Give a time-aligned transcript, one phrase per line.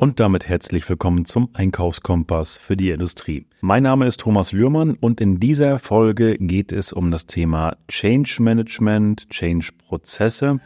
[0.00, 3.44] Und damit herzlich willkommen zum Einkaufskompass für die Industrie.
[3.60, 8.36] Mein Name ist Thomas Lührmann und in dieser Folge geht es um das Thema Change
[8.42, 10.58] Management, Change Prozesse.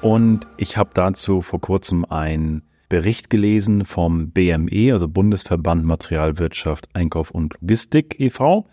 [0.00, 7.30] Und ich habe dazu vor kurzem einen Bericht gelesen vom BME, also Bundesverband Materialwirtschaft, Einkauf
[7.30, 8.66] und Logistik e.V.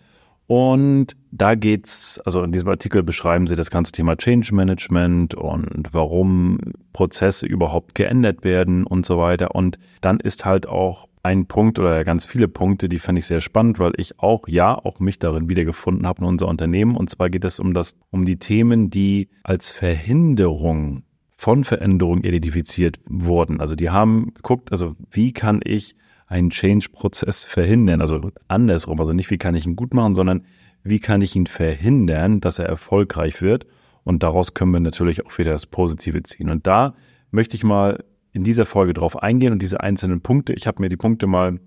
[0.50, 5.86] Und da geht's, also in diesem Artikel beschreiben sie das ganze Thema Change Management und
[5.92, 6.58] warum
[6.92, 9.54] Prozesse überhaupt geändert werden und so weiter.
[9.54, 13.40] Und dann ist halt auch ein Punkt oder ganz viele Punkte, die fand ich sehr
[13.40, 16.96] spannend, weil ich auch, ja, auch mich darin wiedergefunden habe in unser Unternehmen.
[16.96, 21.04] Und zwar geht es um das, um die Themen, die als Verhinderung
[21.36, 23.60] von Veränderungen identifiziert wurden.
[23.60, 25.94] Also die haben geguckt, also wie kann ich
[26.30, 28.00] einen Change-Prozess verhindern?
[28.00, 30.44] Also andersrum, also nicht wie kann ich ihn gut machen, sondern
[30.82, 33.66] wie kann ich ihn verhindern, dass er erfolgreich wird?
[34.04, 36.48] Und daraus können wir natürlich auch wieder das Positive ziehen.
[36.48, 36.94] Und da
[37.30, 40.54] möchte ich mal in dieser Folge drauf eingehen und diese einzelnen Punkte.
[40.54, 41.60] Ich habe mir die Punkte mal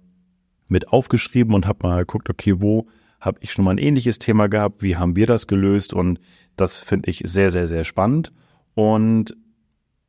[0.67, 2.87] mit aufgeschrieben und habe mal geguckt, okay, wo
[3.19, 4.81] habe ich schon mal ein ähnliches Thema gehabt?
[4.81, 5.93] Wie haben wir das gelöst?
[5.93, 6.19] Und
[6.55, 8.31] das finde ich sehr, sehr, sehr spannend.
[8.73, 9.35] Und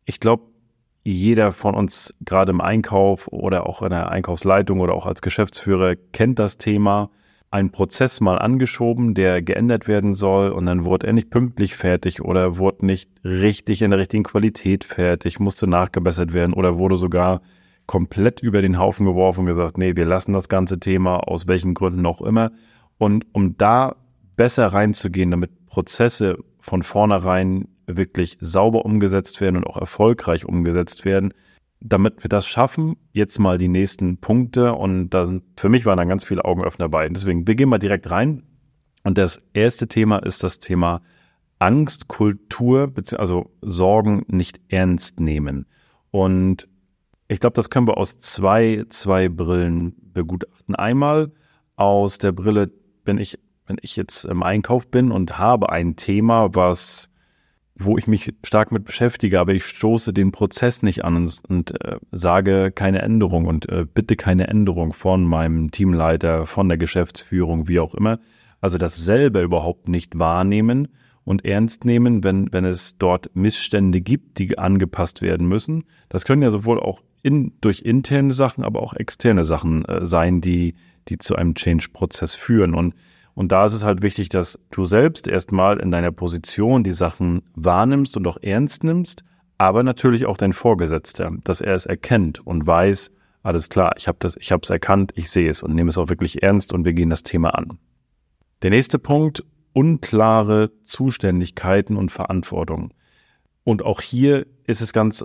[0.05, 0.54] ich glaube,
[1.05, 5.97] jeder von uns gerade im Einkauf oder auch in der Einkaufsleitung oder auch als Geschäftsführer
[6.13, 7.11] kennt das Thema.
[7.51, 12.23] Ein Prozess mal angeschoben, der geändert werden soll und dann wurde er nicht pünktlich fertig
[12.23, 17.43] oder wurde nicht richtig in der richtigen Qualität fertig, musste nachgebessert werden oder wurde sogar
[17.87, 21.75] komplett über den Haufen geworfen und gesagt, nee, wir lassen das ganze Thema aus welchen
[21.75, 22.51] Gründen auch immer.
[22.97, 23.97] Und um da
[24.37, 31.33] besser reinzugehen, damit Prozesse von vornherein wirklich sauber umgesetzt werden und auch erfolgreich umgesetzt werden.
[31.81, 35.99] Damit wir das schaffen, jetzt mal die nächsten Punkte und da sind, für mich waren
[35.99, 37.09] da ganz viele Augenöffner bei.
[37.09, 38.43] Deswegen, wir gehen mal direkt rein.
[39.03, 41.03] Und das erste Thema ist das Thema
[41.59, 45.67] Angstkultur, also Sorgen nicht ernst nehmen.
[46.11, 46.69] Und
[47.29, 50.75] ich glaube, das können wir aus zwei, zwei Brillen begutachten.
[50.75, 51.33] Einmal
[51.77, 52.71] aus der Brille
[53.05, 57.11] bin ich, wenn ich jetzt im Einkauf bin und habe ein Thema, was
[57.77, 61.85] wo ich mich stark mit beschäftige, aber ich stoße den Prozess nicht an und, und
[61.85, 67.67] äh, sage keine Änderung und äh, bitte keine Änderung von meinem Teamleiter, von der Geschäftsführung,
[67.67, 68.21] wie auch immer.
[68.61, 70.89] Also das selber überhaupt nicht wahrnehmen
[71.25, 75.85] und ernst nehmen, wenn, wenn es dort Missstände gibt, die angepasst werden müssen.
[76.09, 80.41] Das können ja sowohl auch in, durch interne Sachen, aber auch externe Sachen äh, sein,
[80.41, 80.75] die,
[81.09, 82.75] die zu einem Change-Prozess führen.
[82.75, 82.95] Und
[83.35, 87.43] und da ist es halt wichtig, dass du selbst erstmal in deiner Position die Sachen
[87.55, 89.25] wahrnimmst und auch ernst nimmst,
[89.59, 93.11] aber natürlich auch dein Vorgesetzter, dass er es erkennt und weiß,
[93.43, 95.99] alles klar, ich habe das, ich habe es erkannt, ich sehe es und nehme es
[95.99, 97.79] auch wirklich ernst und wir gehen das Thema an.
[98.63, 102.95] Der nächste Punkt, unklare Zuständigkeiten und Verantwortung.
[103.65, 105.25] Und auch hier ist es ganz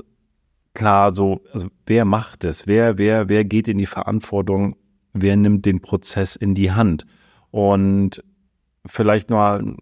[0.74, 2.68] klar so, also wer macht es?
[2.68, 4.76] Wer, wer, wer geht in die Verantwortung?
[5.14, 7.06] Wer nimmt den Prozess in die Hand?
[7.51, 8.23] Und
[8.85, 9.75] vielleicht nur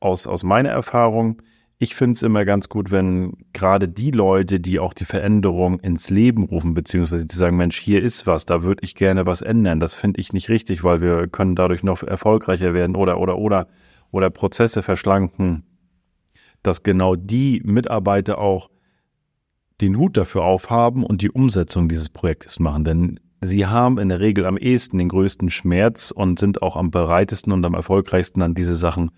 [0.00, 1.42] aus, aus meiner Erfahrung,
[1.78, 6.08] ich finde es immer ganz gut, wenn gerade die Leute, die auch die Veränderung ins
[6.08, 9.80] Leben rufen, beziehungsweise die sagen, Mensch, hier ist was, da würde ich gerne was ändern.
[9.80, 13.66] Das finde ich nicht richtig, weil wir können dadurch noch erfolgreicher werden oder, oder, oder,
[14.10, 15.64] oder Prozesse verschlanken,
[16.62, 18.70] dass genau die Mitarbeiter auch
[19.80, 22.84] den Hut dafür aufhaben und die Umsetzung dieses Projektes machen.
[22.84, 26.90] Denn Sie haben in der Regel am ehesten den größten Schmerz und sind auch am
[26.90, 29.10] bereitesten und am erfolgreichsten an diese Sachen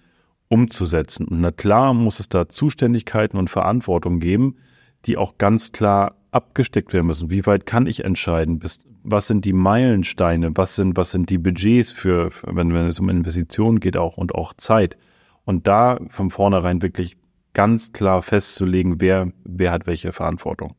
[0.49, 1.27] umzusetzen.
[1.29, 4.57] Und na klar muss es da Zuständigkeiten und Verantwortung geben,
[5.05, 7.31] die auch ganz klar abgesteckt werden müssen.
[7.31, 8.61] Wie weit kann ich entscheiden?
[9.09, 10.57] was sind die Meilensteine?
[10.57, 14.35] Was sind, was sind die Budgets für, wenn, wenn es um Investitionen geht auch und
[14.35, 14.99] auch Zeit?
[15.45, 17.17] Und da von vornherein wirklich
[17.55, 20.75] ganz klar festzulegen, wer, wer hat welche Verantwortung.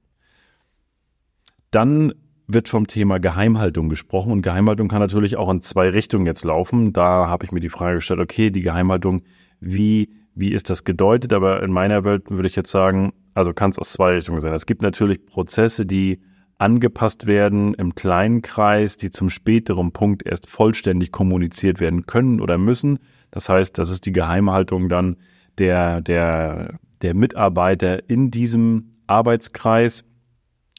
[1.71, 2.13] Dann
[2.47, 6.93] wird vom Thema Geheimhaltung gesprochen und Geheimhaltung kann natürlich auch in zwei Richtungen jetzt laufen.
[6.93, 9.23] Da habe ich mir die Frage gestellt, okay, die Geheimhaltung,
[9.59, 11.33] wie, wie ist das gedeutet?
[11.33, 14.53] Aber in meiner Welt würde ich jetzt sagen, also kann es aus zwei Richtungen sein.
[14.53, 16.21] Es gibt natürlich Prozesse, die
[16.57, 22.57] angepasst werden im kleinen Kreis, die zum späteren Punkt erst vollständig kommuniziert werden können oder
[22.57, 22.99] müssen.
[23.29, 25.17] Das heißt, das ist die Geheimhaltung dann
[25.57, 30.03] der, der, der Mitarbeiter in diesem Arbeitskreis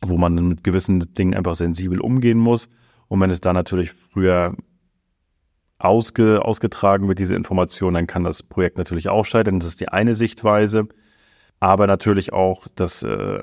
[0.03, 2.69] wo man mit gewissen Dingen einfach sensibel umgehen muss.
[3.09, 4.55] Und wenn es da natürlich früher
[5.79, 9.61] ausge, ausgetragen wird, diese Information, dann kann das Projekt natürlich auch scheitern.
[9.61, 10.89] Das ist die eine Sichtweise.
[11.61, 13.41] Aber natürlich auch, dass, äh,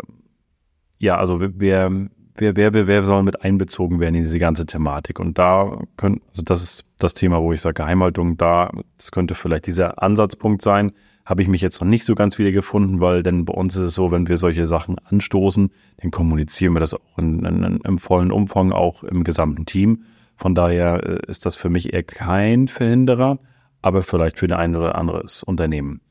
[0.99, 1.91] ja, also wer,
[2.35, 5.19] wer, wer, wer, soll mit einbezogen werden in diese ganze Thematik?
[5.19, 9.35] Und da können, also das ist das Thema, wo ich sage, Geheimhaltung, da, das könnte
[9.35, 10.93] vielleicht dieser Ansatzpunkt sein.
[11.25, 13.81] Habe ich mich jetzt noch nicht so ganz wieder gefunden, weil denn bei uns ist
[13.81, 17.97] es so, wenn wir solche Sachen anstoßen, dann kommunizieren wir das auch in, in, im
[17.97, 20.03] vollen Umfang, auch im gesamten Team.
[20.37, 23.39] Von daher äh, ist das für mich eher kein Verhinderer,
[23.81, 26.01] aber vielleicht für ein oder anderes Unternehmen.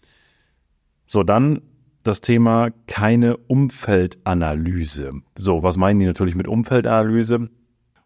[1.06, 1.60] So, dann
[2.02, 5.12] das Thema keine Umfeldanalyse.
[5.36, 7.48] So, was meinen die natürlich mit Umfeldanalyse?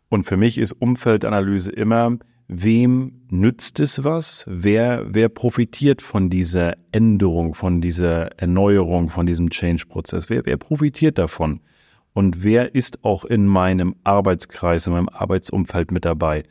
[0.08, 4.44] Und für mich ist Umfeldanalyse immer, wem nützt es was?
[4.48, 10.30] Wer, wer profitiert von dieser Änderung, von dieser Erneuerung, von diesem Change-Prozess?
[10.30, 11.60] Wer, wer profitiert davon?
[12.14, 16.42] Und wer ist auch in meinem Arbeitskreis, in meinem Arbeitsumfeld mit dabei?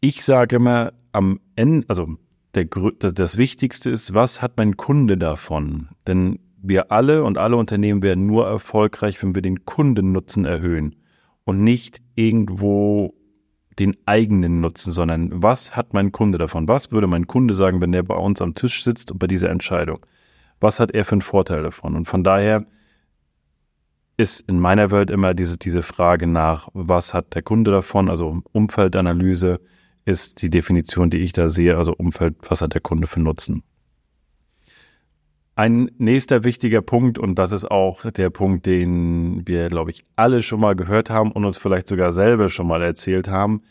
[0.00, 2.16] Ich sage immer am Ende, also
[2.54, 5.88] der, das Wichtigste ist, was hat mein Kunde davon?
[6.06, 10.96] Denn wir alle und alle Unternehmen werden nur erfolgreich, wenn wir den Kundennutzen erhöhen
[11.44, 13.14] und nicht irgendwo
[13.78, 16.68] den eigenen Nutzen, sondern was hat mein Kunde davon?
[16.68, 19.50] Was würde mein Kunde sagen, wenn der bei uns am Tisch sitzt und bei dieser
[19.50, 20.04] Entscheidung?
[20.60, 21.96] Was hat er für einen Vorteil davon?
[21.96, 22.66] Und von daher
[24.16, 28.08] ist in meiner Welt immer diese, diese Frage nach, was hat der Kunde davon?
[28.08, 29.60] Also Umfeldanalyse
[30.04, 31.76] ist die Definition, die ich da sehe.
[31.76, 33.62] Also Umfeld, was hat der Kunde für Nutzen?
[35.62, 40.42] Ein nächster wichtiger Punkt, und das ist auch der Punkt, den wir, glaube ich, alle
[40.42, 43.62] schon mal gehört haben und uns vielleicht sogar selber schon mal erzählt haben,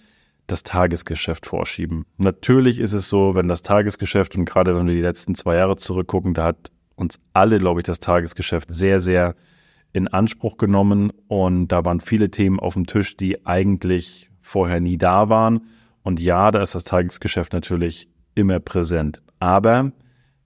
[0.47, 2.05] das Tagesgeschäft vorschieben.
[2.15, 5.75] Natürlich ist es so, wenn das Tagesgeschäft, und gerade wenn wir die letzten zwei Jahre
[5.75, 9.35] zurückgucken, da hat uns alle, glaube ich, das Tagesgeschäft sehr, sehr
[9.91, 14.97] in Anspruch genommen und da waren viele Themen auf dem Tisch, die eigentlich vorher nie
[14.97, 15.67] da waren.
[16.03, 19.21] Und ja, da ist das Tagesgeschäft natürlich immer präsent.
[19.39, 19.91] Aber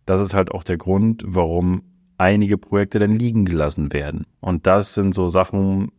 [0.06, 1.84] das ist halt auch der Grund, warum
[2.18, 4.26] einige Projekte dann liegen gelassen werden.
[4.40, 5.92] Und das sind so Sachen,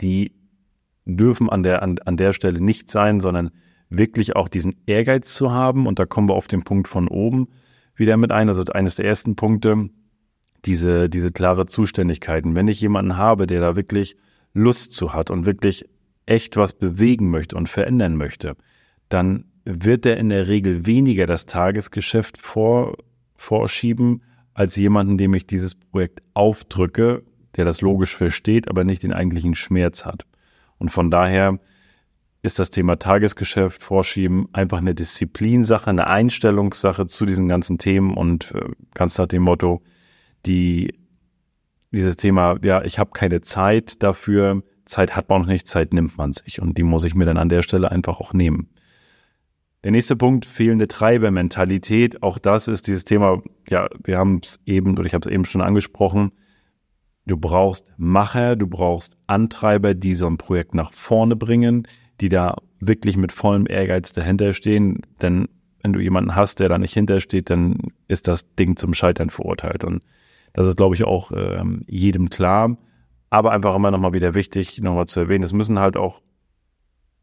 [0.00, 0.32] die
[1.04, 3.50] dürfen an der, an, an der Stelle nicht sein, sondern
[3.88, 5.86] wirklich auch diesen Ehrgeiz zu haben.
[5.86, 7.48] Und da kommen wir auf den Punkt von oben
[7.94, 8.48] wieder mit ein.
[8.48, 9.90] Also eines der ersten Punkte,
[10.64, 12.54] diese, diese klare Zuständigkeiten.
[12.54, 14.16] Wenn ich jemanden habe, der da wirklich
[14.52, 15.84] Lust zu hat und wirklich
[16.26, 18.56] echt was bewegen möchte und verändern möchte,
[19.08, 22.96] dann wird er in der Regel weniger das Tagesgeschäft vor,
[23.40, 24.22] vorschieben,
[24.52, 27.22] als jemanden, dem ich dieses Projekt aufdrücke,
[27.56, 30.26] der das logisch versteht, aber nicht den eigentlichen Schmerz hat.
[30.78, 31.58] Und von daher
[32.42, 38.54] ist das Thema Tagesgeschäft vorschieben einfach eine Disziplinsache, eine Einstellungssache zu diesen ganzen Themen und
[38.54, 39.82] äh, ganz nach dem Motto,
[40.44, 40.94] die
[41.92, 46.18] dieses Thema, ja, ich habe keine Zeit dafür, Zeit hat man noch nicht, Zeit nimmt
[46.18, 48.68] man sich und die muss ich mir dann an der Stelle einfach auch nehmen.
[49.82, 52.22] Der nächste Punkt, fehlende Treibermentalität.
[52.22, 55.46] Auch das ist dieses Thema, ja, wir haben es eben, oder ich habe es eben
[55.46, 56.32] schon angesprochen.
[57.26, 61.86] Du brauchst Macher, du brauchst Antreiber, die so ein Projekt nach vorne bringen,
[62.20, 65.00] die da wirklich mit vollem Ehrgeiz dahinter stehen.
[65.22, 65.48] Denn
[65.82, 69.84] wenn du jemanden hast, der da nicht hintersteht, dann ist das Ding zum Scheitern verurteilt.
[69.84, 70.02] Und
[70.52, 72.76] das ist, glaube ich, auch ähm, jedem klar.
[73.30, 76.20] Aber einfach immer nochmal wieder wichtig, nochmal zu erwähnen, es müssen halt auch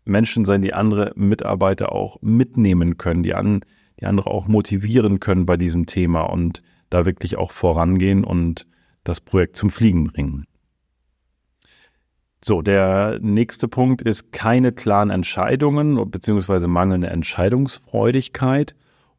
[0.07, 3.61] Menschen sein, die andere Mitarbeiter auch mitnehmen können, die, an,
[3.99, 8.67] die andere auch motivieren können bei diesem Thema und da wirklich auch vorangehen und
[9.03, 10.45] das Projekt zum Fliegen bringen.
[12.43, 16.67] So, der nächste Punkt ist keine klaren Entscheidungen bzw.
[16.67, 18.75] mangelnde Entscheidungsfreudigkeit.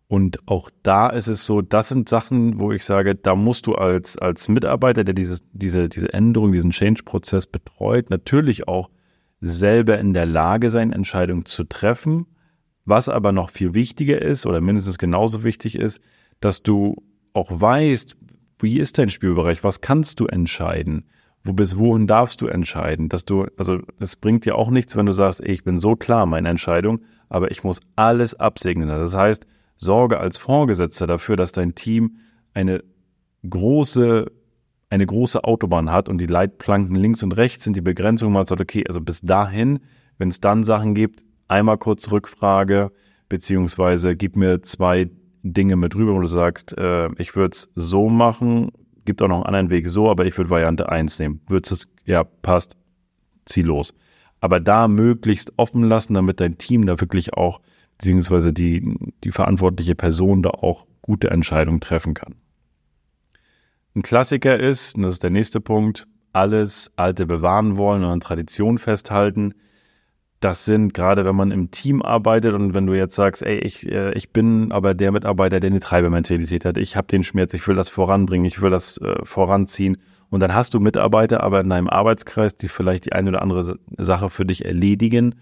[0.06, 3.74] Und auch da ist es so, das sind Sachen, wo ich sage, da musst du
[3.74, 8.88] als, als Mitarbeiter, der dieses, diese, diese Änderung, diesen Change-Prozess betreut, natürlich auch
[9.40, 12.26] selber in der Lage sein, Entscheidungen zu treffen.
[12.84, 16.00] Was aber noch viel wichtiger ist oder mindestens genauso wichtig ist,
[16.40, 16.96] dass du
[17.34, 18.16] auch weißt,
[18.60, 21.04] wie ist dein Spielbereich, was kannst du entscheiden,
[21.44, 25.06] wo bis wohin darfst du entscheiden, dass du, also es bringt dir auch nichts, wenn
[25.06, 28.88] du sagst, ey, ich bin so klar meine Entscheidung, aber ich muss alles absegnen.
[28.88, 32.16] Das heißt, sorge als Vorgesetzter dafür, dass dein Team
[32.54, 32.82] eine
[33.48, 34.32] große
[34.90, 38.60] eine große Autobahn hat und die Leitplanken links und rechts sind die Begrenzungen, man sagt,
[38.60, 39.80] okay, also bis dahin,
[40.16, 42.90] wenn es dann Sachen gibt, einmal kurz Rückfrage,
[43.28, 45.10] beziehungsweise gib mir zwei
[45.42, 48.70] Dinge mit rüber, wo du sagst, äh, ich würde es so machen,
[49.04, 51.40] gibt auch noch einen anderen Weg so, aber ich würde Variante 1 nehmen.
[51.48, 52.76] Würdest es, ja, passt,
[53.46, 53.94] zieh los.
[54.40, 57.60] Aber da möglichst offen lassen, damit dein Team da wirklich auch,
[57.96, 62.34] beziehungsweise die, die verantwortliche Person da auch gute Entscheidungen treffen kann.
[63.98, 68.20] Ein Klassiker ist, und das ist der nächste Punkt, alles Alte bewahren wollen und an
[68.20, 69.54] Tradition festhalten.
[70.38, 73.90] Das sind gerade, wenn man im Team arbeitet und wenn du jetzt sagst, ey, ich,
[73.90, 77.66] äh, ich bin aber der Mitarbeiter, der eine Treibermentalität hat, ich habe den Schmerz, ich
[77.66, 79.96] will das voranbringen, ich will das äh, voranziehen.
[80.30, 83.80] Und dann hast du Mitarbeiter aber in deinem Arbeitskreis, die vielleicht die eine oder andere
[83.96, 85.34] Sache für dich erledigen.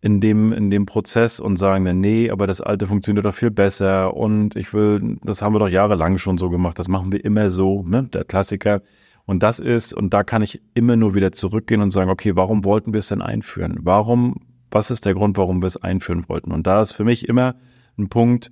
[0.00, 3.50] In dem, in dem Prozess und sagen dann, nee, aber das alte funktioniert doch viel
[3.50, 7.24] besser und ich will, das haben wir doch jahrelang schon so gemacht, das machen wir
[7.24, 8.04] immer so, ne?
[8.04, 8.82] der Klassiker.
[9.26, 12.64] Und das ist, und da kann ich immer nur wieder zurückgehen und sagen, okay, warum
[12.64, 13.78] wollten wir es denn einführen?
[13.82, 14.36] Warum,
[14.70, 16.52] was ist der Grund, warum wir es einführen wollten?
[16.52, 17.56] Und da ist für mich immer
[17.98, 18.50] ein Punkt,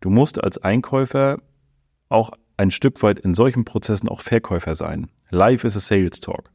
[0.00, 1.38] du musst als Einkäufer
[2.10, 5.08] auch ein Stück weit in solchen Prozessen auch Verkäufer sein.
[5.30, 6.50] Life is a Sales Talk.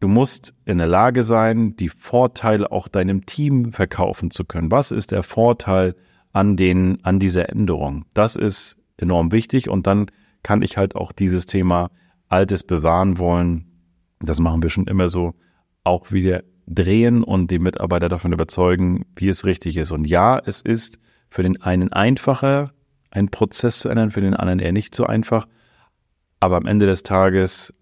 [0.00, 4.70] Du musst in der Lage sein, die Vorteile auch deinem Team verkaufen zu können.
[4.70, 5.94] Was ist der Vorteil
[6.32, 8.06] an den, an dieser Änderung?
[8.14, 10.06] Das ist enorm wichtig und dann
[10.42, 11.90] kann ich halt auch dieses Thema
[12.30, 13.66] Altes bewahren wollen.
[14.20, 15.34] Das machen wir schon immer so
[15.84, 19.90] auch wieder drehen und die Mitarbeiter davon überzeugen, wie es richtig ist.
[19.90, 22.72] Und ja, es ist für den einen einfacher,
[23.10, 25.46] einen Prozess zu ändern, für den anderen eher nicht so einfach.
[26.38, 27.74] Aber am Ende des Tages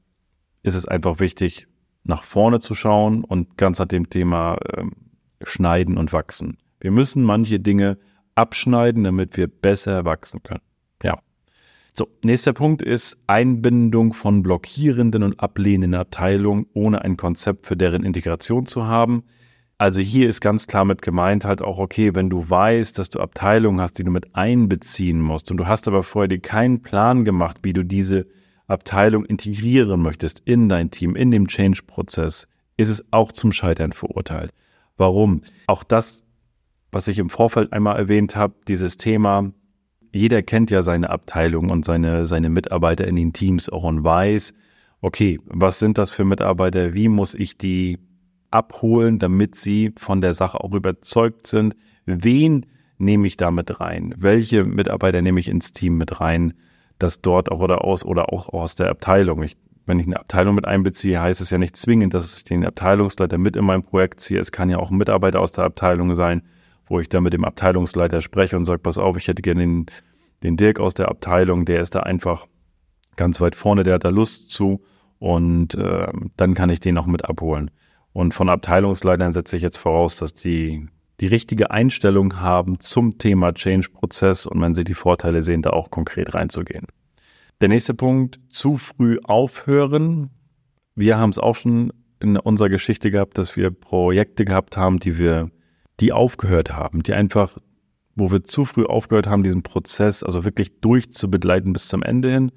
[0.63, 1.69] ist es einfach wichtig,
[2.09, 4.85] nach vorne zu schauen und ganz nach dem Thema äh,
[5.43, 6.59] schneiden und wachsen.
[6.81, 7.99] Wir müssen manche Dinge
[8.35, 10.63] abschneiden, damit wir besser wachsen können.
[11.03, 11.19] Ja.
[11.93, 18.05] So, nächster Punkt ist Einbindung von blockierenden und ablehnenden Abteilungen, ohne ein Konzept für deren
[18.05, 19.25] Integration zu haben.
[19.77, 23.21] Also hier ist ganz klar mit gemeint halt auch, okay, wenn du weißt, dass du
[23.21, 27.25] Abteilungen hast, die du mit einbeziehen musst und du hast aber vorher dir keinen Plan
[27.25, 28.27] gemacht, wie du diese
[28.69, 32.47] Abteilung integrieren möchtest in dein Team, in dem Change-Prozess,
[32.77, 34.53] ist es auch zum Scheitern verurteilt.
[34.97, 35.43] Warum?
[35.67, 36.25] Auch das,
[36.93, 39.53] was ich im Vorfeld einmal erwähnt habe, dieses Thema,
[40.13, 44.55] jeder kennt ja seine Abteilung und seine, seine Mitarbeiter in den Teams auch und weiß,
[45.01, 46.95] okay, was sind das für Mitarbeiter?
[46.95, 47.99] Wie muss ich die
[48.51, 51.75] abholen, damit sie von der Sache auch überzeugt sind?
[52.07, 52.67] Wen
[52.99, 54.15] nehme ich da mit rein?
[54.17, 56.55] Welche Mitarbeiter nehme ich ins Team mit rein?
[56.99, 59.43] Dass dort auch oder aus oder auch aus der Abteilung.
[59.43, 62.65] Ich, wenn ich eine Abteilung mit einbeziehe, heißt es ja nicht zwingend, dass ich den
[62.65, 64.41] Abteilungsleiter mit in mein Projekt ziehe.
[64.41, 66.43] Es kann ja auch ein Mitarbeiter aus der Abteilung sein,
[66.87, 69.87] wo ich dann mit dem Abteilungsleiter spreche und sage, pass auf, ich hätte gerne den,
[70.43, 72.47] den Dirk aus der Abteilung, der ist da einfach
[73.17, 74.83] ganz weit vorne, der hat da Lust zu
[75.19, 77.71] und äh, dann kann ich den auch mit abholen.
[78.13, 80.89] Und von Abteilungsleitern setze ich jetzt voraus, dass die
[81.21, 85.91] die richtige Einstellung haben zum Thema Change-Prozess und wenn sie die Vorteile sehen, da auch
[85.91, 86.87] konkret reinzugehen.
[87.61, 90.31] Der nächste Punkt, zu früh aufhören.
[90.95, 95.19] Wir haben es auch schon in unserer Geschichte gehabt, dass wir Projekte gehabt haben, die
[95.19, 95.51] wir,
[95.99, 97.59] die aufgehört haben, die einfach,
[98.15, 102.53] wo wir zu früh aufgehört haben, diesen Prozess also wirklich durchzubegleiten bis zum Ende hin,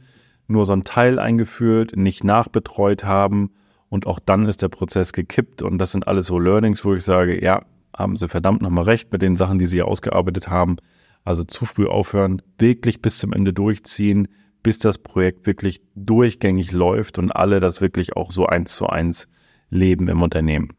[0.48, 3.52] nur so ein Teil eingeführt, nicht nachbetreut haben
[3.90, 7.04] und auch dann ist der Prozess gekippt und das sind alles so Learnings, wo ich
[7.04, 7.64] sage, ja,
[7.96, 10.78] haben sie verdammt nochmal recht mit den Sachen, die sie ausgearbeitet haben.
[11.24, 14.28] Also zu früh aufhören, wirklich bis zum Ende durchziehen,
[14.64, 19.28] bis das Projekt wirklich durchgängig läuft und alle das wirklich auch so eins zu eins
[19.70, 20.70] leben im Unternehmen.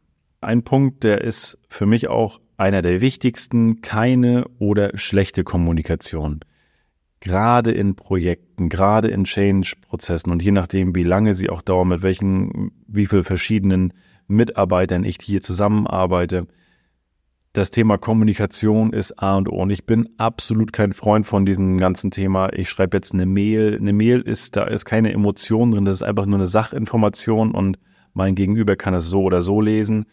[0.41, 6.41] Ein Punkt, der ist für mich auch einer der wichtigsten, keine oder schlechte Kommunikation.
[7.19, 12.01] Gerade in Projekten, gerade in Change-Prozessen und je nachdem, wie lange sie auch dauern, mit
[12.03, 13.93] welchen, wie viel verschiedenen
[14.27, 16.47] Mitarbeitern ich hier zusammenarbeite,
[17.53, 19.61] das Thema Kommunikation ist A und O.
[19.61, 22.51] Und ich bin absolut kein Freund von diesem ganzen Thema.
[22.51, 23.77] Ich schreibe jetzt eine Mail.
[23.79, 25.85] Eine Mail ist, da ist keine Emotion drin.
[25.85, 27.77] Das ist einfach nur eine Sachinformation und
[28.13, 30.05] mein Gegenüber kann es so oder so lesen.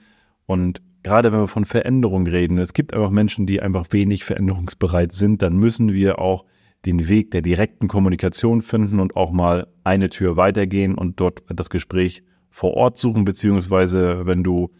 [0.45, 5.13] Und gerade wenn wir von Veränderung reden, es gibt einfach Menschen, die einfach wenig veränderungsbereit
[5.13, 6.45] sind, dann müssen wir auch
[6.85, 11.71] den Weg der direkten Kommunikation finden und auch mal eine Tür weitergehen und dort das
[11.71, 14.71] Gespräch vor Ort suchen, beziehungsweise wenn du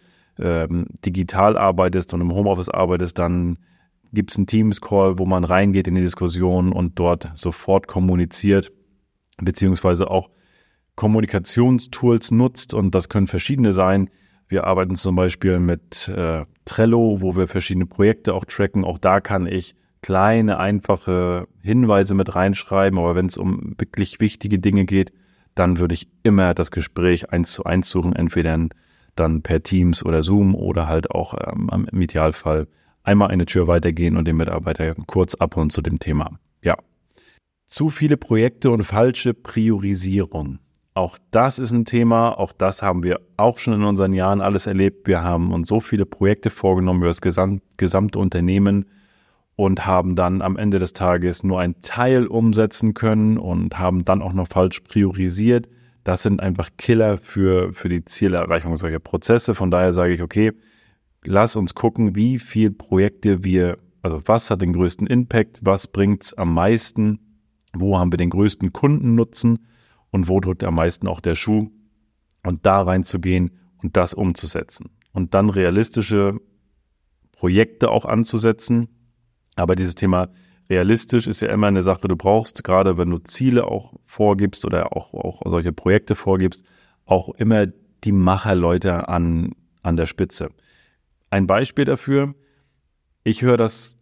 [0.41, 3.59] ähm, digital arbeitest und im Homeoffice arbeitest, dann
[4.13, 8.73] gibt es einen Teams-Call, wo man reingeht in die Diskussion und dort sofort kommuniziert,
[9.39, 10.31] beziehungsweise auch
[10.97, 14.11] Kommunikationstools nutzt und das können verschiedene sein.
[14.49, 18.85] Wir arbeiten zum Beispiel mit äh, Trello, wo wir verschiedene Projekte auch tracken.
[18.85, 24.59] Auch da kann ich kleine, einfache Hinweise mit reinschreiben, aber wenn es um wirklich wichtige
[24.59, 25.13] Dinge geht,
[25.55, 28.71] dann würde ich immer das Gespräch eins zu eins suchen, entweder ein
[29.17, 32.67] dann per Teams oder Zoom oder halt auch ähm, im Idealfall
[33.03, 36.39] einmal eine Tür weitergehen und den Mitarbeiter kurz abholen zu dem Thema.
[36.63, 36.77] Ja.
[37.67, 40.59] Zu viele Projekte und falsche Priorisierung.
[40.95, 44.67] Auch das ist ein Thema, auch das haben wir auch schon in unseren Jahren alles
[44.67, 45.07] erlebt.
[45.07, 48.87] Wir haben uns so viele Projekte vorgenommen über das gesamt, gesamte Unternehmen
[49.55, 54.21] und haben dann am Ende des Tages nur einen Teil umsetzen können und haben dann
[54.21, 55.69] auch noch falsch priorisiert
[56.05, 59.55] das sind einfach Killer für, für die Zielerreichung solcher Prozesse.
[59.55, 60.53] Von daher sage ich, okay,
[61.25, 66.25] lass uns gucken, wie viel Projekte wir, also was hat den größten Impact, was bringt
[66.25, 67.19] es am meisten,
[67.75, 69.67] wo haben wir den größten Kundennutzen
[70.11, 71.71] und wo drückt am meisten auch der Schuh
[72.43, 73.51] und da reinzugehen
[73.83, 74.91] und das umzusetzen.
[75.13, 76.41] Und dann realistische
[77.33, 78.89] Projekte auch anzusetzen.
[79.57, 80.29] Aber dieses Thema
[80.71, 84.97] realistisch ist ja immer eine Sache, du brauchst, gerade wenn du Ziele auch vorgibst oder
[84.97, 86.65] auch, auch solche Projekte vorgibst,
[87.05, 87.67] auch immer
[88.05, 90.51] die Macherleute an, an der Spitze.
[91.29, 92.35] Ein Beispiel dafür,
[93.25, 93.97] ich höre das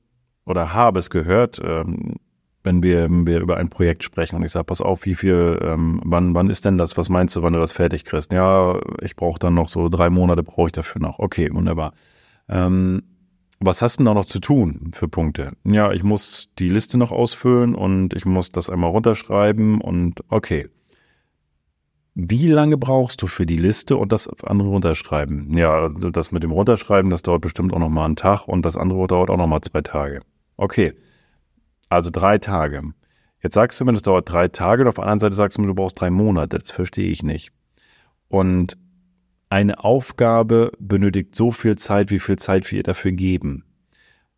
[0.45, 2.17] oder habe es gehört, ähm,
[2.65, 5.59] wenn wir, wenn wir über ein Projekt sprechen und ich sage, pass auf, wie viel,
[5.63, 8.31] ähm, wann, wann ist denn das, was meinst du, wann du das fertig kriegst?
[8.31, 11.19] Ja, ich brauche dann noch so drei Monate, brauche ich dafür noch.
[11.19, 11.95] Okay, wunderbar.
[12.49, 13.03] Ähm,
[13.61, 15.53] was hast du da noch zu tun für Punkte?
[15.65, 20.69] Ja, ich muss die Liste noch ausfüllen und ich muss das einmal runterschreiben und okay.
[22.15, 25.57] Wie lange brauchst du für die Liste und das andere runterschreiben?
[25.57, 28.77] Ja, das mit dem Runterschreiben, das dauert bestimmt auch noch mal einen Tag und das
[28.77, 30.21] andere dauert auch noch mal zwei Tage.
[30.57, 30.95] Okay,
[31.89, 32.83] also drei Tage.
[33.43, 35.63] Jetzt sagst du mir, das dauert drei Tage und auf der anderen Seite sagst du
[35.63, 36.59] mir, du brauchst drei Monate.
[36.59, 37.53] Das verstehe ich nicht.
[38.29, 38.77] Und
[39.51, 43.65] eine Aufgabe benötigt so viel Zeit, wie viel Zeit wir ihr dafür geben.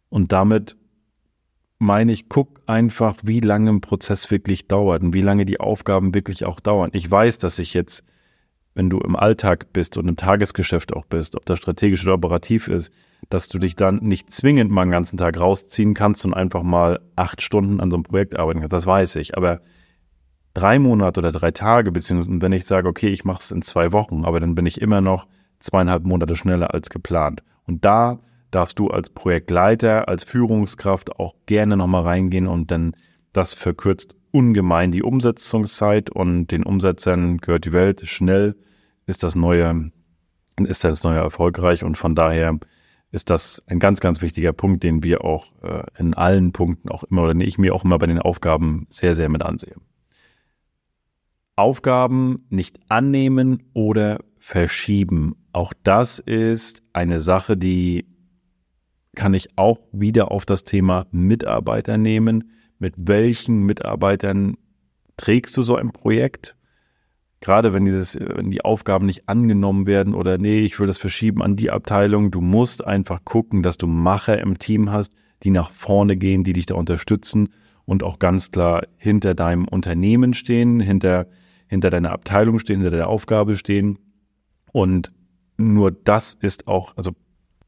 [0.08, 0.76] Und damit
[1.78, 6.14] meine ich, guck einfach, wie lange ein Prozess wirklich dauert und wie lange die Aufgaben
[6.14, 6.90] wirklich auch dauern.
[6.92, 8.04] Ich weiß, dass ich jetzt,
[8.74, 12.68] wenn du im Alltag bist und im Tagesgeschäft auch bist, ob das strategisch oder operativ
[12.68, 12.92] ist,
[13.30, 17.00] dass du dich dann nicht zwingend mal einen ganzen Tag rausziehen kannst und einfach mal
[17.16, 18.72] acht Stunden an so einem Projekt arbeiten kannst.
[18.72, 19.36] Das weiß ich.
[19.36, 19.60] Aber
[20.54, 23.92] drei Monate oder drei Tage, beziehungsweise wenn ich sage, okay, ich mache es in zwei
[23.92, 25.26] Wochen, aber dann bin ich immer noch
[25.60, 27.42] zweieinhalb Monate schneller als geplant.
[27.66, 32.94] Und da darfst du als Projektleiter, als Führungskraft auch gerne nochmal reingehen und dann
[33.32, 38.06] das verkürzt ungemein die Umsetzungszeit und den Umsetzern gehört die Welt.
[38.06, 38.56] Schnell
[39.06, 39.90] ist das neue,
[40.58, 42.58] ist das neue erfolgreich und von daher
[43.12, 47.02] ist das ein ganz, ganz wichtiger Punkt, den wir auch äh, in allen Punkten auch
[47.04, 49.74] immer oder ich mir auch immer bei den Aufgaben sehr, sehr mit ansehe.
[51.60, 55.36] Aufgaben nicht annehmen oder verschieben.
[55.52, 58.06] Auch das ist eine Sache, die
[59.14, 62.50] kann ich auch wieder auf das Thema Mitarbeiter nehmen.
[62.78, 64.56] Mit welchen Mitarbeitern
[65.18, 66.56] trägst du so ein Projekt?
[67.40, 71.42] Gerade wenn dieses, wenn die Aufgaben nicht angenommen werden oder nee, ich will das verschieben
[71.42, 75.72] an die Abteilung, du musst einfach gucken, dass du Macher im Team hast, die nach
[75.72, 77.50] vorne gehen, die dich da unterstützen
[77.84, 81.26] und auch ganz klar hinter deinem Unternehmen stehen, hinter,
[81.70, 83.98] hinter deiner Abteilung stehen, hinter der Aufgabe stehen.
[84.72, 85.10] Und
[85.56, 87.12] nur das ist auch, also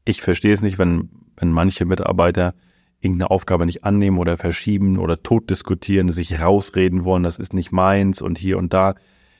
[0.05, 2.53] ich verstehe es nicht, wenn wenn manche Mitarbeiter
[2.99, 7.71] irgendeine Aufgabe nicht annehmen oder verschieben oder tot diskutieren, sich rausreden wollen, das ist nicht
[7.71, 8.95] meins und hier und da.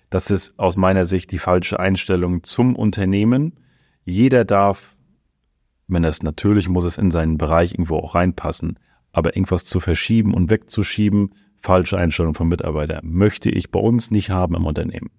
[0.09, 3.53] Das ist aus meiner Sicht die falsche Einstellung zum Unternehmen.
[4.03, 4.95] Jeder darf,
[5.87, 8.79] wenn es natürlich muss es in seinen Bereich irgendwo auch reinpassen,
[9.11, 14.29] aber irgendwas zu verschieben und wegzuschieben, falsche Einstellung von Mitarbeitern, möchte ich bei uns nicht
[14.29, 15.09] haben im Unternehmen.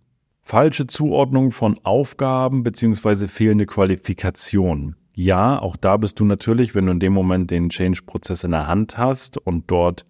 [0.42, 6.92] Falsche Zuordnung von Aufgaben beziehungsweise fehlende Qualifikation ja, auch da bist du natürlich, wenn du
[6.92, 10.04] in dem Moment den Change-Prozess in der Hand hast und dort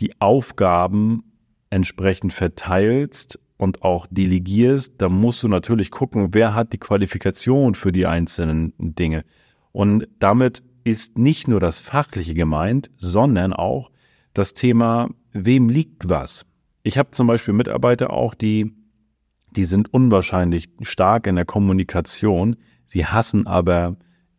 [0.00, 1.22] die Aufgaben
[1.70, 7.92] entsprechend verteilst und auch delegierst, dann musst du natürlich gucken, wer hat die Qualifikation für
[7.92, 9.24] die einzelnen Dinge.
[9.70, 13.90] Und damit ist nicht nur das Fachliche gemeint, sondern auch
[14.34, 16.46] das Thema, wem liegt was.
[16.82, 18.72] Ich habe zum Beispiel Mitarbeiter auch, die,
[19.54, 23.96] die sind unwahrscheinlich stark in der Kommunikation, sie hassen aber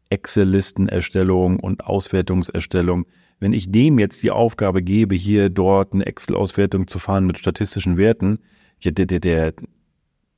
[0.09, 3.05] Excel-Listenerstellung und Auswertungserstellung.
[3.39, 7.97] Wenn ich dem jetzt die Aufgabe gebe, hier dort eine Excel-Auswertung zu fahren mit statistischen
[7.97, 8.39] Werten,
[8.83, 9.53] der, der, der,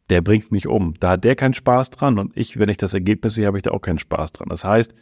[0.09, 0.93] der bringt mich um.
[0.99, 3.63] Da hat der keinen Spaß dran und ich, wenn ich das Ergebnis sehe, habe ich
[3.63, 4.47] da auch keinen Spaß dran.
[4.49, 4.93] Das heißt,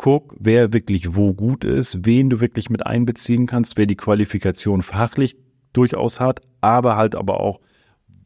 [0.00, 4.80] guck, wer wirklich wo gut ist, wen du wirklich mit einbeziehen kannst, wer die Qualifikation
[4.80, 5.36] fachlich
[5.74, 7.60] durchaus hat, aber halt aber auch,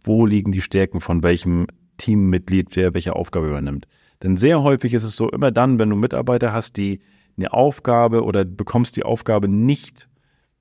[0.04, 3.88] wo liegen die Stärken von welchem Teammitglied, wer welche Aufgabe übernimmt.
[4.22, 7.00] Denn sehr häufig ist es so, immer dann, wenn du Mitarbeiter hast, die
[7.36, 10.08] eine Aufgabe oder bekommst die Aufgabe nicht,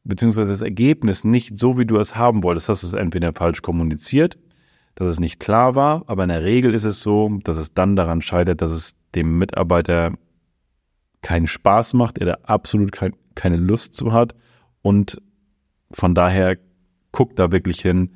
[0.04, 3.62] beziehungsweise das Ergebnis nicht so, wie du es haben wolltest, hast du es entweder falsch
[3.62, 4.40] kommuniziert,
[4.96, 7.96] dass es nicht klar war, aber in der Regel ist es so, dass es dann
[7.96, 10.14] daran scheitert, dass es dem Mitarbeiter
[11.24, 14.36] keinen Spaß macht, er da absolut kein, keine Lust zu hat
[14.84, 15.20] und
[15.92, 16.58] von daher
[17.12, 18.14] guckt da wirklich hin,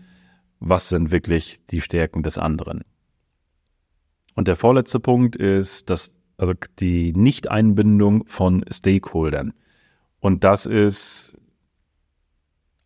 [0.59, 2.83] was sind wirklich die Stärken des anderen.
[4.35, 9.53] Und der vorletzte Punkt ist, dass also die Nichteinbindung von Stakeholdern.
[10.19, 11.35] Und das ist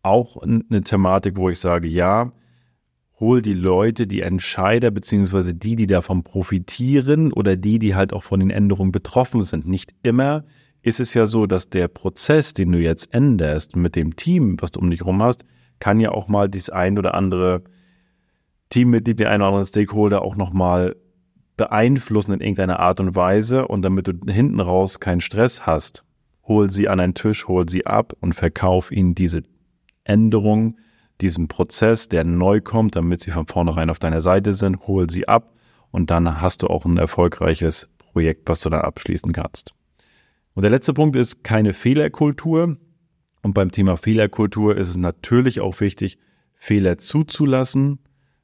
[0.02, 2.32] auch eine Thematik, wo ich sage, ja,
[3.22, 8.24] hol die Leute, die Entscheider, beziehungsweise die, die davon profitieren oder die, die halt auch
[8.24, 9.64] von den Änderungen betroffen sind.
[9.64, 10.44] Nicht immer
[10.82, 14.72] ist es ja so, dass der Prozess, den du jetzt änderst mit dem Team, was
[14.72, 15.44] du um dich herum hast,
[15.78, 17.62] kann ja auch mal das ein oder andere
[18.70, 20.96] Teammitglied, der ein oder andere Stakeholder auch nochmal
[21.56, 26.04] beeinflussen in irgendeiner Art und Weise und damit du hinten raus keinen Stress hast,
[26.42, 29.44] hol sie an einen Tisch, hol sie ab und verkauf ihnen diese
[30.02, 30.76] Änderung,
[31.22, 35.28] diesen Prozess, der neu kommt, damit sie von vornherein auf deiner Seite sind, hol sie
[35.28, 35.54] ab
[35.90, 39.72] und dann hast du auch ein erfolgreiches Projekt, was du dann abschließen kannst.
[40.54, 42.76] Und der letzte Punkt ist keine Fehlerkultur.
[43.42, 46.18] Und beim Thema Fehlerkultur ist es natürlich auch wichtig,
[46.54, 47.98] Fehler zuzulassen.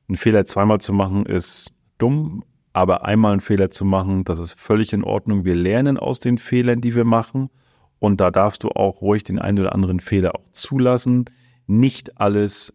[0.08, 4.58] Einen Fehler zweimal zu machen ist dumm, aber einmal einen Fehler zu machen, das ist
[4.58, 5.44] völlig in Ordnung.
[5.44, 7.50] Wir lernen aus den Fehlern, die wir machen.
[7.98, 11.26] Und da darfst du auch ruhig den einen oder anderen Fehler auch zulassen.
[11.68, 12.74] Nicht alles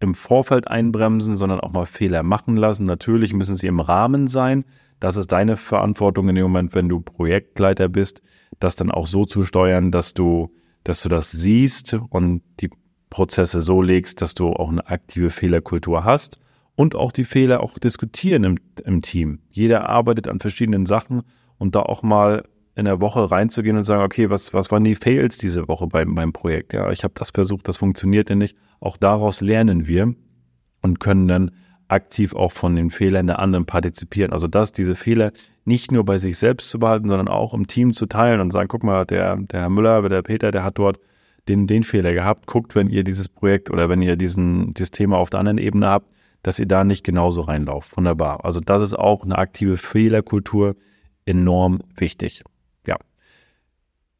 [0.00, 2.84] im Vorfeld einbremsen, sondern auch mal Fehler machen lassen.
[2.84, 4.64] Natürlich müssen sie im Rahmen sein.
[5.00, 8.22] Das ist deine Verantwortung in dem Moment, wenn du Projektleiter bist,
[8.58, 10.52] das dann auch so zu steuern, dass du,
[10.82, 12.70] dass du das siehst und die
[13.10, 16.40] Prozesse so legst, dass du auch eine aktive Fehlerkultur hast
[16.74, 19.40] und auch die Fehler auch diskutieren im, im Team.
[19.50, 21.22] Jeder arbeitet an verschiedenen Sachen
[21.58, 22.44] und da auch mal
[22.76, 26.14] in der Woche reinzugehen und sagen, okay, was, was waren die Fails diese Woche beim,
[26.14, 26.72] beim Projekt?
[26.72, 28.56] Ja, ich habe das versucht, das funktioniert ja nicht.
[28.80, 30.14] Auch daraus lernen wir
[30.82, 31.50] und können dann
[31.88, 34.32] aktiv auch von den Fehlern der anderen partizipieren.
[34.32, 35.32] Also dass diese Fehler
[35.64, 38.68] nicht nur bei sich selbst zu behalten, sondern auch im Team zu teilen und sagen,
[38.68, 40.98] guck mal, der, der Herr Müller, der Peter, der hat dort
[41.48, 42.46] den, den Fehler gehabt.
[42.46, 45.86] Guckt, wenn ihr dieses Projekt oder wenn ihr diesen, dieses Thema auf der anderen Ebene
[45.86, 46.10] habt,
[46.42, 47.96] dass ihr da nicht genauso reinlauft.
[47.96, 48.44] Wunderbar.
[48.44, 50.76] Also das ist auch eine aktive Fehlerkultur
[51.26, 52.42] enorm wichtig.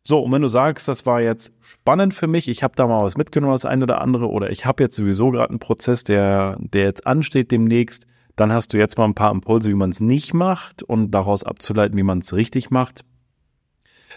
[0.07, 3.03] So, und wenn du sagst, das war jetzt spannend für mich, ich habe da mal
[3.03, 6.59] was mitgenommen, das eine oder andere, oder ich habe jetzt sowieso gerade einen Prozess, der,
[6.61, 10.01] der jetzt ansteht demnächst, dann hast du jetzt mal ein paar Impulse, wie man es
[10.01, 13.03] nicht macht und daraus abzuleiten, wie man es richtig macht,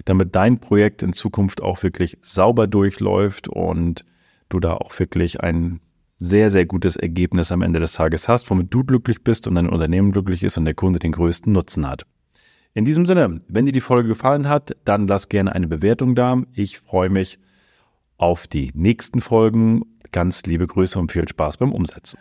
[0.03, 4.03] damit dein Projekt in Zukunft auch wirklich sauber durchläuft und
[4.49, 5.79] du da auch wirklich ein
[6.17, 9.69] sehr, sehr gutes Ergebnis am Ende des Tages hast, womit du glücklich bist und dein
[9.69, 12.05] Unternehmen glücklich ist und der Kunde den größten Nutzen hat.
[12.73, 16.41] In diesem Sinne, wenn dir die Folge gefallen hat, dann lass gerne eine Bewertung da.
[16.53, 17.39] Ich freue mich
[18.17, 19.81] auf die nächsten Folgen.
[20.11, 22.17] Ganz liebe Grüße und viel Spaß beim Umsetzen.